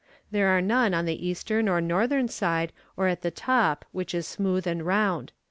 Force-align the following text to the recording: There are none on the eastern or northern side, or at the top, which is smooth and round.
There 0.31 0.47
are 0.47 0.61
none 0.63 0.95
on 0.95 1.05
the 1.05 1.27
eastern 1.27 1.69
or 1.69 1.79
northern 1.79 2.27
side, 2.27 2.73
or 2.97 3.05
at 3.05 3.21
the 3.21 3.29
top, 3.29 3.85
which 3.91 4.15
is 4.15 4.25
smooth 4.25 4.65
and 4.65 4.83
round. 4.83 5.31